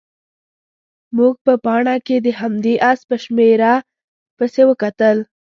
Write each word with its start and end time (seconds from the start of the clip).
موږ 1.17 1.33
په 1.45 1.53
پاڼه 1.65 1.95
کې 2.05 2.17
د 2.25 2.27
همدې 2.39 2.73
اس 2.91 2.99
په 3.09 3.15
شمېره 3.23 3.73
پسې 4.37 4.61
وکتل. 4.69 5.17